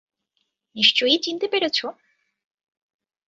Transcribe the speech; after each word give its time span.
নিশ্চয়ই 0.75 1.17
চিনতে 1.17 1.47
পেরেছ। 1.47 1.79